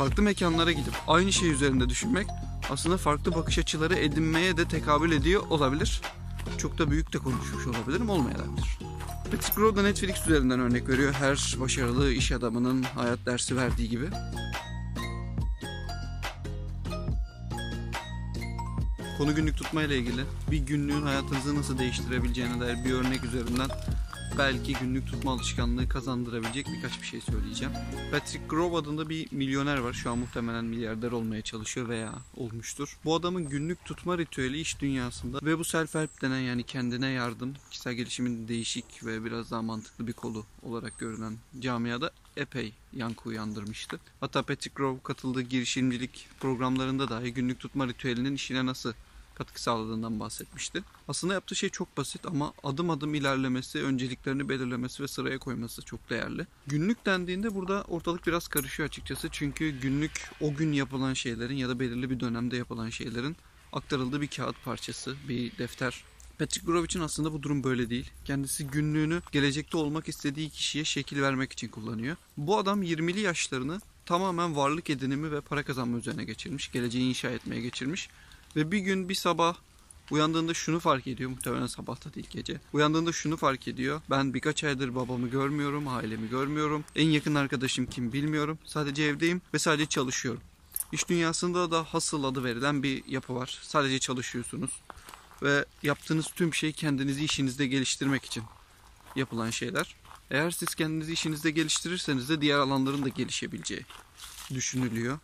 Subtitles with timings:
[0.00, 2.26] Farklı mekanlara gidip aynı şey üzerinde düşünmek
[2.70, 6.00] aslında farklı bakış açıları edinmeye de tekabül ediyor olabilir.
[6.58, 8.78] Çok da büyük de konuşmuş olabilirim, olmayabilir.
[9.30, 11.12] Patrick Rowe da Netflix üzerinden örnek veriyor.
[11.12, 14.08] Her başarılı iş adamının hayat dersi verdiği gibi.
[19.20, 23.68] Konu günlük tutma ile ilgili bir günlüğün hayatınızı nasıl değiştirebileceğine dair bir örnek üzerinden
[24.38, 27.72] belki günlük tutma alışkanlığı kazandırabilecek birkaç bir şey söyleyeceğim.
[28.10, 29.92] Patrick Grove adında bir milyoner var.
[29.92, 32.98] Şu an muhtemelen milyarder olmaya çalışıyor veya olmuştur.
[33.04, 37.94] Bu adamın günlük tutma ritüeli iş dünyasında ve bu self-help denen yani kendine yardım, kişisel
[37.94, 44.00] gelişimin değişik ve biraz daha mantıklı bir kolu olarak görünen camiada epey yankı uyandırmıştı.
[44.20, 48.92] Hatta Patrick Grove katıldığı girişimcilik programlarında dahi günlük tutma ritüelinin işine nasıl
[49.40, 50.82] katkı sağladığından bahsetmişti.
[51.08, 56.10] Aslında yaptığı şey çok basit ama adım adım ilerlemesi, önceliklerini belirlemesi ve sıraya koyması çok
[56.10, 56.46] değerli.
[56.66, 59.28] Günlük dendiğinde burada ortalık biraz karışıyor açıkçası.
[59.32, 63.36] Çünkü günlük o gün yapılan şeylerin ya da belirli bir dönemde yapılan şeylerin
[63.72, 66.04] aktarıldığı bir kağıt parçası, bir defter.
[66.38, 68.10] Patrick Grove için aslında bu durum böyle değil.
[68.24, 72.16] Kendisi günlüğünü gelecekte olmak istediği kişiye şekil vermek için kullanıyor.
[72.36, 76.72] Bu adam 20'li yaşlarını tamamen varlık edinimi ve para kazanma üzerine geçirmiş.
[76.72, 78.08] Geleceği inşa etmeye geçirmiş.
[78.56, 79.56] Ve bir gün bir sabah
[80.10, 81.30] uyandığında şunu fark ediyor.
[81.30, 82.60] Muhtemelen sabahta değil gece.
[82.72, 84.00] Uyandığında şunu fark ediyor.
[84.10, 86.84] Ben birkaç aydır babamı görmüyorum, ailemi görmüyorum.
[86.96, 88.58] En yakın arkadaşım kim bilmiyorum.
[88.64, 90.42] Sadece evdeyim ve sadece çalışıyorum.
[90.92, 93.58] İş dünyasında da hasıl adı verilen bir yapı var.
[93.62, 94.70] Sadece çalışıyorsunuz.
[95.42, 98.42] Ve yaptığınız tüm şey kendinizi işinizde geliştirmek için
[99.16, 99.96] yapılan şeyler.
[100.30, 103.86] Eğer siz kendinizi işinizde geliştirirseniz de diğer alanların da gelişebileceği
[104.54, 105.18] düşünülüyor.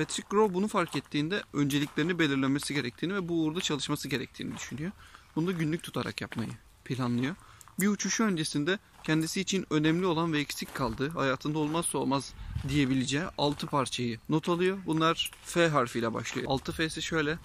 [0.00, 4.92] Patrick Grove bunu fark ettiğinde önceliklerini belirlemesi gerektiğini ve bu uğurda çalışması gerektiğini düşünüyor.
[5.36, 6.50] Bunu da günlük tutarak yapmayı
[6.84, 7.34] planlıyor.
[7.80, 12.34] Bir uçuşu öncesinde kendisi için önemli olan ve eksik kaldığı, hayatında olmazsa olmaz
[12.68, 14.78] diyebileceği 6 parçayı not alıyor.
[14.86, 16.46] Bunlar F harfiyle başlıyor.
[16.50, 17.38] 6 F'si şöyle.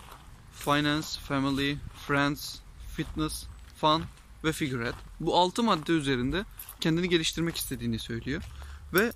[0.53, 2.55] Finance, Family, Friends,
[2.95, 3.45] Fitness,
[3.77, 4.03] Fun
[4.43, 4.97] ve Figurette.
[5.19, 6.45] Bu 6 madde üzerinde
[6.79, 8.43] kendini geliştirmek istediğini söylüyor.
[8.93, 9.11] Ve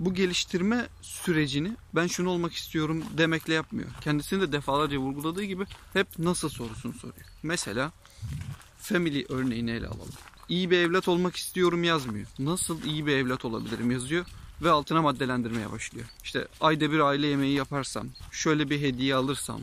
[0.00, 3.88] bu geliştirme sürecini ben şunu olmak istiyorum demekle yapmıyor.
[4.00, 7.26] Kendisini de defalarca vurguladığı gibi hep nasıl sorusunu soruyor.
[7.42, 7.92] Mesela
[8.78, 10.14] family örneğini ele alalım.
[10.48, 12.26] İyi bir evlat olmak istiyorum yazmıyor.
[12.38, 14.26] Nasıl iyi bir evlat olabilirim yazıyor
[14.62, 16.06] ve altına maddelendirmeye başlıyor.
[16.24, 19.60] İşte ayda bir aile yemeği yaparsam, şöyle bir hediye alırsam,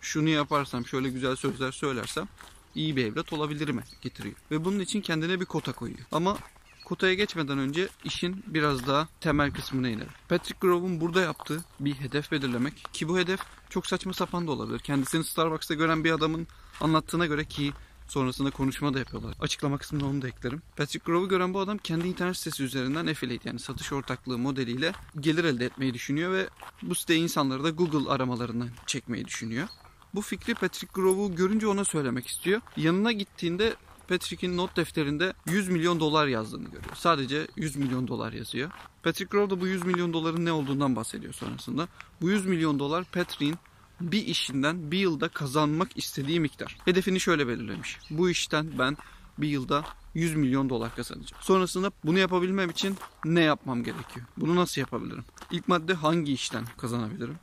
[0.00, 2.28] şunu yaparsam, şöyle güzel sözler söylersem
[2.74, 4.34] iyi bir evlat olabilirim getiriyor.
[4.50, 6.00] Ve bunun için kendine bir kota koyuyor.
[6.12, 6.38] Ama
[6.84, 10.08] Kota'ya geçmeden önce işin biraz daha temel kısmına inelim.
[10.28, 13.40] Patrick Grove'un burada yaptığı bir hedef belirlemek ki bu hedef
[13.70, 14.78] çok saçma sapan da olabilir.
[14.78, 16.46] Kendisini Starbucks'ta gören bir adamın
[16.80, 17.72] anlattığına göre ki
[18.08, 19.34] sonrasında konuşma da yapıyorlar.
[19.40, 20.62] Açıklama kısmına onu da eklerim.
[20.76, 25.44] Patrick Grove'u gören bu adam kendi internet sitesi üzerinden affiliate yani satış ortaklığı modeliyle gelir
[25.44, 26.48] elde etmeyi düşünüyor ve
[26.82, 29.68] bu site insanları da Google aramalarından çekmeyi düşünüyor.
[30.14, 32.60] Bu fikri Patrick Grove'u görünce ona söylemek istiyor.
[32.76, 33.74] Yanına gittiğinde
[34.08, 36.94] Patrick'in not defterinde 100 milyon dolar yazdığını görüyor.
[36.94, 38.70] Sadece 100 milyon dolar yazıyor.
[39.02, 41.88] Patrick Grove da bu 100 milyon doların ne olduğundan bahsediyor sonrasında.
[42.20, 43.56] Bu 100 milyon dolar Patrick'in
[44.00, 46.76] bir işinden bir yılda kazanmak istediği miktar.
[46.84, 47.98] Hedefini şöyle belirlemiş.
[48.10, 48.96] Bu işten ben
[49.38, 49.84] bir yılda
[50.14, 51.42] 100 milyon dolar kazanacağım.
[51.42, 54.26] Sonrasında bunu yapabilmem için ne yapmam gerekiyor?
[54.36, 55.24] Bunu nasıl yapabilirim?
[55.50, 57.36] İlk madde hangi işten kazanabilirim?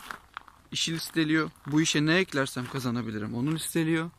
[0.71, 1.51] İşi listeliyor.
[1.67, 3.33] Bu işe ne eklersem kazanabilirim?
[3.33, 4.09] Onu listeliyor.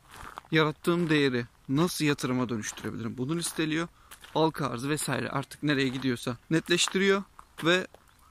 [0.53, 3.19] Yarattığım değeri nasıl yatırıma dönüştürebilirim?
[3.19, 3.89] Bunu listeliyor.
[4.35, 7.23] Halka arzı vesaire artık nereye gidiyorsa netleştiriyor
[7.65, 7.87] ve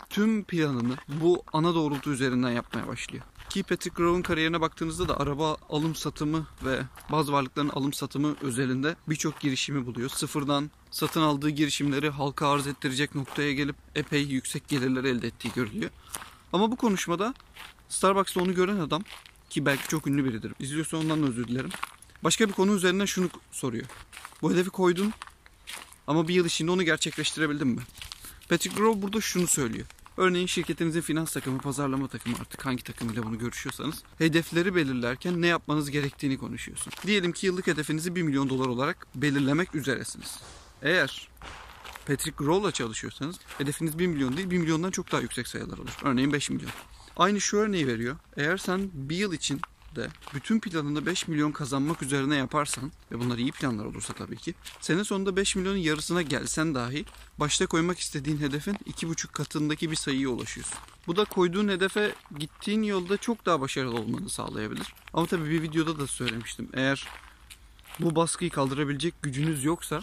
[0.10, 3.24] tüm planını bu ana doğrultu üzerinden yapmaya başlıyor.
[3.50, 6.82] Ki Patrick Grove'un kariyerine baktığınızda da araba alım satımı ve
[7.12, 10.10] bazı varlıkların alım satımı özelinde birçok girişimi buluyor.
[10.10, 15.92] Sıfırdan satın aldığı girişimleri halka arz ettirecek noktaya gelip epey yüksek gelirler elde ettiği görülüyor.
[16.54, 17.34] Ama bu konuşmada
[17.90, 19.04] Starbucks'ta onu gören adam
[19.50, 20.54] ki belki çok ünlü biridir.
[20.60, 21.70] İzliyorsa ondan özür dilerim.
[22.24, 23.86] Başka bir konu üzerinden şunu soruyor.
[24.42, 25.14] Bu hedefi koydun
[26.08, 27.82] ama bir yıl içinde onu gerçekleştirebildin mi?
[28.50, 29.86] Patrick Grove burada şunu söylüyor.
[30.18, 35.92] Örneğin şirketinizin finans takımı, pazarlama takımı artık hangi takımıyla bunu görüşüyorsanız hedefleri belirlerken ne yapmanız
[35.92, 36.94] gerektiğini konuşuyorsun.
[37.06, 40.40] Diyelim ki yıllık hedefinizi 1 milyon dolar olarak belirlemek üzeresiniz.
[40.82, 41.30] Eğer
[42.08, 45.98] Patrick Grove'la çalışıyorsanız hedefiniz 1 milyon değil 1 milyondan çok daha yüksek sayılar olur.
[46.04, 46.72] Örneğin 5 milyon.
[47.18, 48.18] Aynı şu örneği veriyor.
[48.38, 49.62] Eğer sen bir yıl için
[49.96, 54.54] de bütün planını 5 milyon kazanmak üzerine yaparsan ve bunlar iyi planlar olursa tabii ki
[54.82, 57.06] sene sonunda 5 milyonun yarısına gelsen dahi
[57.38, 60.78] başta koymak istediğin hedefin 2,5 katındaki bir sayıya ulaşıyorsun.
[61.08, 64.94] Bu da koyduğun hedefe gittiğin yolda çok daha başarılı olmanı sağlayabilir.
[65.14, 66.70] Ama tabii bir videoda da söylemiştim.
[66.74, 67.08] Eğer
[68.00, 70.02] bu baskıyı kaldırabilecek gücünüz yoksa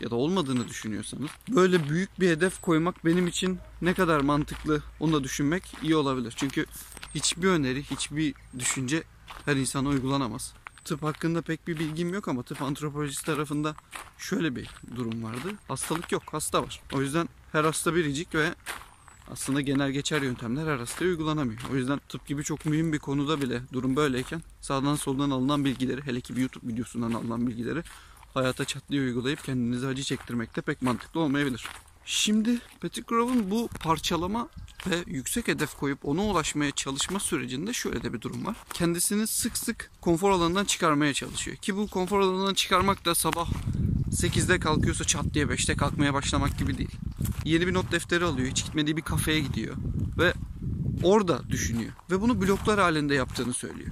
[0.00, 5.12] ya da olmadığını düşünüyorsanız böyle büyük bir hedef koymak benim için ne kadar mantıklı onu
[5.12, 6.34] da düşünmek iyi olabilir.
[6.36, 6.66] Çünkü
[7.14, 9.02] hiçbir öneri, hiçbir düşünce
[9.44, 10.54] her insana uygulanamaz.
[10.84, 13.74] Tıp hakkında pek bir bilgim yok ama tıp antropolojisi tarafında
[14.18, 15.48] şöyle bir durum vardı.
[15.68, 16.80] Hastalık yok, hasta var.
[16.92, 18.54] O yüzden her hasta biricik ve
[19.30, 21.60] aslında genel geçer yöntemler her hastaya uygulanamıyor.
[21.72, 26.02] O yüzden tıp gibi çok mühim bir konuda bile durum böyleyken sağdan soldan alınan bilgileri
[26.02, 27.82] hele ki bir YouTube videosundan alınan bilgileri
[28.34, 31.68] hayata çat diye uygulayıp kendinize acı çektirmek de pek mantıklı olmayabilir.
[32.06, 34.48] Şimdi Pettigrove'un bu parçalama
[34.86, 38.56] ve yüksek hedef koyup ona ulaşmaya çalışma sürecinde şöyle de bir durum var.
[38.72, 41.56] Kendisini sık sık konfor alanından çıkarmaya çalışıyor.
[41.56, 43.48] Ki bu konfor alanından çıkarmak da sabah
[44.10, 46.96] 8'de kalkıyorsa çat diye 5'te kalkmaya başlamak gibi değil.
[47.44, 49.76] Yeni bir not defteri alıyor, hiç gitmediği bir kafeye gidiyor
[50.18, 50.32] ve
[51.02, 51.92] orada düşünüyor.
[52.10, 53.90] Ve bunu bloklar halinde yaptığını söylüyor.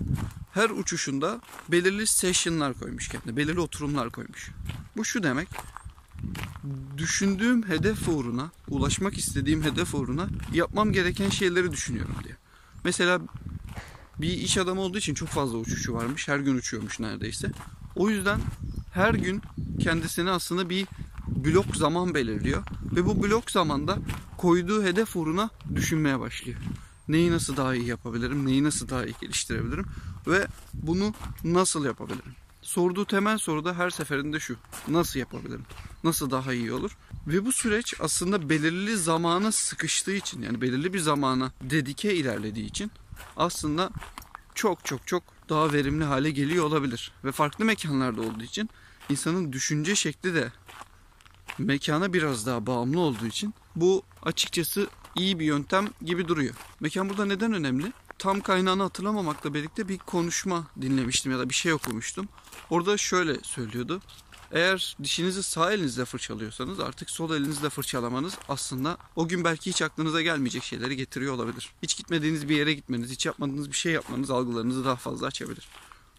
[0.54, 4.50] Her uçuşunda belirli session'lar koymuş kendine, belirli oturumlar koymuş.
[4.96, 5.49] Bu şu demek,
[6.99, 12.37] düşündüğüm hedef uğruna, ulaşmak istediğim hedef uğruna yapmam gereken şeyleri düşünüyorum diye.
[12.84, 13.20] Mesela
[14.19, 16.28] bir iş adamı olduğu için çok fazla uçuşu varmış.
[16.28, 17.50] Her gün uçuyormuş neredeyse.
[17.96, 18.40] O yüzden
[18.94, 19.43] her gün
[19.81, 20.87] kendisine aslında bir
[21.26, 22.62] blok zaman belirliyor.
[22.96, 23.98] Ve bu blok zamanda
[24.38, 26.58] koyduğu hedef uğruna düşünmeye başlıyor.
[27.08, 29.87] Neyi nasıl daha iyi yapabilirim, neyi nasıl daha iyi geliştirebilirim
[30.26, 31.14] ve bunu
[31.44, 32.32] nasıl yapabilirim?
[32.62, 34.56] Sorduğu temel soru da her seferinde şu.
[34.88, 35.64] Nasıl yapabilirim?
[36.04, 36.96] Nasıl daha iyi olur?
[37.26, 42.90] Ve bu süreç aslında belirli zamana sıkıştığı için yani belirli bir zamana dedike ilerlediği için
[43.36, 43.90] aslında
[44.54, 47.12] çok çok çok daha verimli hale geliyor olabilir.
[47.24, 48.70] Ve farklı mekanlarda olduğu için
[49.08, 50.52] insanın düşünce şekli de
[51.58, 54.86] mekana biraz daha bağımlı olduğu için bu açıkçası
[55.16, 56.54] iyi bir yöntem gibi duruyor.
[56.80, 57.92] Mekan burada neden önemli?
[58.22, 62.28] Tam kaynağını hatırlamamakla birlikte bir konuşma dinlemiştim ya da bir şey okumuştum.
[62.70, 64.00] Orada şöyle söylüyordu.
[64.52, 70.22] Eğer dişinizi sağ elinizle fırçalıyorsanız artık sol elinizle fırçalamanız aslında o gün belki hiç aklınıza
[70.22, 71.72] gelmeyecek şeyleri getiriyor olabilir.
[71.82, 75.69] Hiç gitmediğiniz bir yere gitmeniz, hiç yapmadığınız bir şey yapmanız algılarınızı daha fazla açabilir.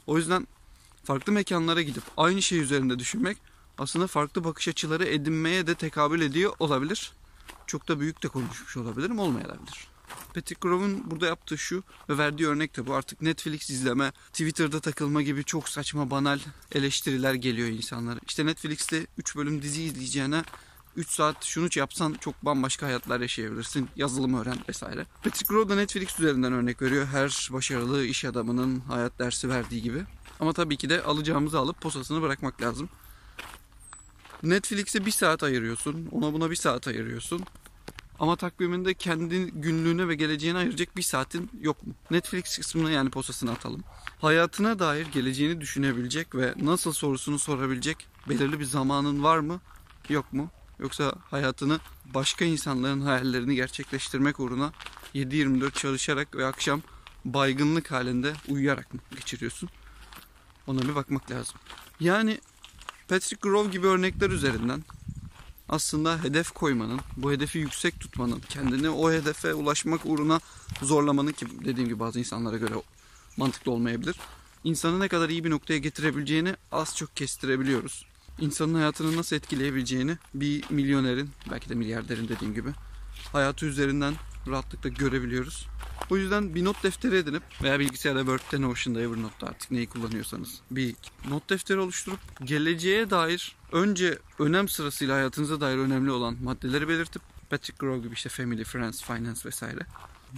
[0.08, 0.48] O yüzden
[1.04, 3.38] farklı mekanlara gidip aynı şey üzerinde düşünmek
[3.78, 7.14] aslında farklı bakış açıları edinmeye de tekabül ediyor olabilir.
[7.68, 9.93] Çok da büyük de konuşmuş olabilirim, olmayabilir.
[10.34, 12.94] Pettigrove'un burada yaptığı şu ve verdiği örnek de bu.
[12.94, 16.40] Artık Netflix izleme, Twitter'da takılma gibi çok saçma banal
[16.72, 18.20] eleştiriler geliyor insanlara.
[18.28, 20.44] İşte Netflix'te 3 bölüm dizi izleyeceğine
[20.96, 23.90] 3 saat şunu yapsan çok bambaşka hayatlar yaşayabilirsin.
[23.96, 25.06] Yazılım öğren vesaire.
[25.24, 27.06] Pettigrove da Netflix üzerinden örnek veriyor.
[27.06, 30.04] Her başarılı iş adamının hayat dersi verdiği gibi.
[30.40, 32.90] Ama tabii ki de alacağımızı alıp posasını bırakmak lazım.
[34.44, 36.08] Netflix'e bir saat ayırıyorsun.
[36.12, 37.42] Ona buna bir saat ayırıyorsun.
[38.24, 41.94] Ama takviminde kendi günlüğüne ve geleceğine ayıracak bir saatin yok mu?
[42.12, 43.84] Netflix kısmını yani posasını atalım.
[44.22, 49.62] Hayatına dair geleceğini düşünebilecek ve nasıl sorusunu sorabilecek belirli bir zamanın var mı?
[50.10, 50.50] Yok mu?
[50.80, 51.80] Yoksa hayatını
[52.14, 54.72] başka insanların hayallerini gerçekleştirmek uğruna
[55.16, 56.82] 7-24 çalışarak ve akşam
[57.26, 59.70] baygınlık halinde uyuyarak mı geçiriyorsun?
[60.68, 61.56] Ona bir bakmak lazım.
[62.00, 62.40] Yani
[63.08, 64.84] Patrick Grove gibi örnekler üzerinden
[65.70, 70.40] aslında hedef koymanın, bu hedefi yüksek tutmanın, kendini o hedefe ulaşmak uğruna
[70.82, 72.74] zorlamanın ki dediğim gibi bazı insanlara göre
[73.38, 74.16] mantıklı olmayabilir.
[74.64, 78.06] İnsanı ne kadar iyi bir noktaya getirebileceğini az çok kestirebiliyoruz.
[78.40, 82.70] İnsanın hayatını nasıl etkileyebileceğini bir milyonerin, belki de milyarderin dediğim gibi
[83.32, 84.14] hayatı üzerinden
[84.48, 85.68] rahatlıkla görebiliyoruz.
[86.10, 90.96] O yüzden bir not defteri edinip veya bilgisayarda Word'de, Notion'da, Evernote'da artık neyi kullanıyorsanız bir
[91.30, 97.78] not defteri oluşturup geleceğe dair önce önem sırasıyla hayatınıza dair önemli olan maddeleri belirtip Patrick
[97.80, 99.80] Grove gibi işte Family, Friends, Finance vesaire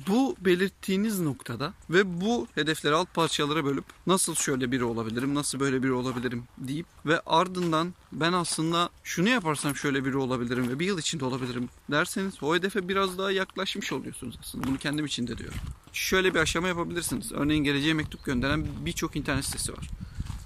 [0.07, 5.83] bu belirttiğiniz noktada ve bu hedefleri alt parçalara bölüp nasıl şöyle biri olabilirim, nasıl böyle
[5.83, 10.99] biri olabilirim deyip ve ardından ben aslında şunu yaparsam şöyle biri olabilirim ve bir yıl
[10.99, 14.67] içinde olabilirim derseniz o hedefe biraz daha yaklaşmış oluyorsunuz aslında.
[14.67, 15.57] Bunu kendim için de diyorum.
[15.93, 17.31] Şöyle bir aşama yapabilirsiniz.
[17.31, 19.89] Örneğin geleceğe mektup gönderen birçok internet sitesi var.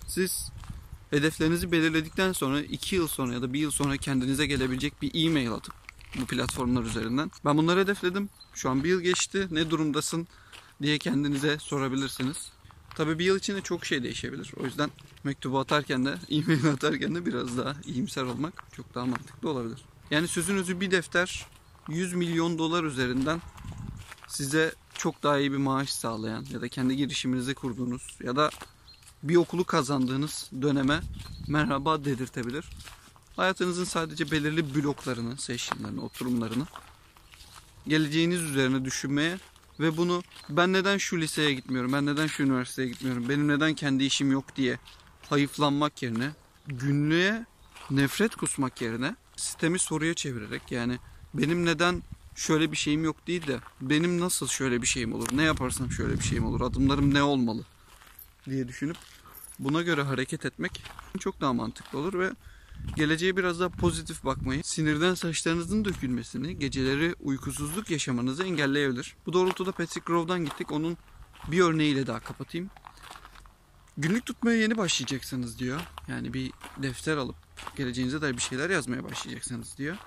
[0.07, 0.51] Siz
[1.09, 5.51] hedeflerinizi belirledikten sonra 2 yıl sonra ya da 1 yıl sonra kendinize gelebilecek bir e-mail
[5.51, 7.31] atıp bu platformlar üzerinden.
[7.45, 8.29] Ben bunları hedefledim.
[8.53, 9.47] Şu an bir yıl geçti.
[9.51, 10.27] Ne durumdasın
[10.81, 12.51] diye kendinize sorabilirsiniz.
[12.95, 14.53] Tabii bir yıl içinde çok şey değişebilir.
[14.59, 14.89] O yüzden
[15.23, 19.85] mektubu atarken de, e-mail atarken de biraz daha iyimser olmak çok daha mantıklı olabilir.
[20.11, 21.45] Yani sözünüzü bir defter
[21.89, 23.41] 100 milyon dolar üzerinden
[24.27, 28.49] size çok daha iyi bir maaş sağlayan ya da kendi girişiminizi kurduğunuz ya da
[29.23, 31.01] bir okulu kazandığınız döneme
[31.47, 32.65] merhaba dedirtebilir.
[33.39, 36.65] Hayatınızın sadece belirli bloklarını, sessionlarını, oturumlarını
[37.88, 39.38] geleceğiniz üzerine düşünmeye
[39.79, 44.03] ve bunu ben neden şu liseye gitmiyorum, ben neden şu üniversiteye gitmiyorum, benim neden kendi
[44.03, 44.79] işim yok diye
[45.29, 46.31] hayıflanmak yerine
[46.67, 47.46] günlüğe
[47.91, 51.00] nefret kusmak yerine sistemi soruya çevirerek yani
[51.34, 52.03] benim neden
[52.36, 56.13] şöyle bir şeyim yok değil de benim nasıl şöyle bir şeyim olur, ne yaparsam şöyle
[56.13, 57.63] bir şeyim olur, adımlarım ne olmalı
[58.50, 58.98] diye düşünüp
[59.60, 60.84] buna göre hareket etmek
[61.19, 62.31] çok daha mantıklı olur ve
[62.95, 69.15] geleceğe biraz daha pozitif bakmayı, sinirden saçlarınızın dökülmesini, geceleri uykusuzluk yaşamanızı engelleyebilir.
[69.25, 70.71] Bu doğrultuda Patrick Grove'dan gittik.
[70.71, 70.98] Onun
[71.48, 72.69] bir örneğiyle daha kapatayım.
[73.98, 75.79] Günlük tutmaya yeni başlayacaksınız diyor.
[76.07, 77.36] Yani bir defter alıp
[77.77, 79.98] geleceğinize dair bir şeyler yazmaya başlayacaksınız diyor.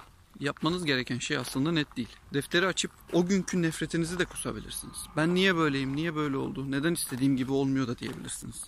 [0.41, 2.09] Yapmanız gereken şey aslında net değil.
[2.35, 4.97] Defteri açıp o günkü nefretinizi de kusabilirsiniz.
[5.17, 8.65] Ben niye böyleyim, niye böyle oldu, neden istediğim gibi olmuyor da diyebilirsiniz.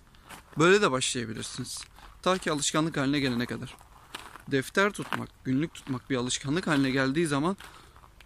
[0.59, 1.85] Böyle de başlayabilirsiniz.
[2.23, 3.77] Ta ki alışkanlık haline gelene kadar.
[4.51, 7.57] Defter tutmak, günlük tutmak bir alışkanlık haline geldiği zaman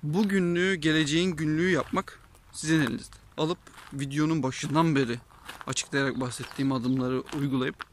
[0.02, 2.20] bu günlüğü, geleceğin günlüğü yapmak
[2.52, 3.16] sizin elinizde.
[3.37, 3.58] Alıp
[3.92, 5.18] videonun başından beri
[5.66, 7.87] açıklayarak bahsettiğim adımları uygulayıp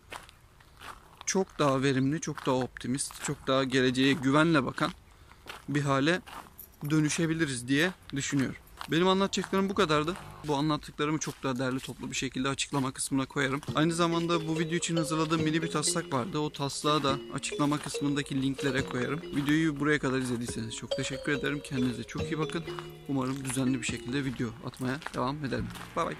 [1.25, 4.91] çok daha verimli, çok daha optimist, çok daha geleceğe güvenle bakan
[5.69, 6.21] bir hale
[6.89, 8.64] dönüşebiliriz diye düşünüyorum.
[8.91, 10.15] Benim anlatacaklarım bu kadardı.
[10.47, 13.61] Bu anlattıklarımı çok daha değerli toplu bir şekilde açıklama kısmına koyarım.
[13.75, 16.39] Aynı zamanda bu video için hazırladığım mini bir taslak vardı.
[16.39, 19.21] O taslağı da açıklama kısmındaki linklere koyarım.
[19.35, 21.61] Videoyu buraya kadar izlediyseniz çok teşekkür ederim.
[21.63, 22.63] Kendinize çok iyi bakın.
[23.07, 25.67] Umarım düzenli bir şekilde video atmaya devam ederim.
[25.95, 26.15] Bay bay.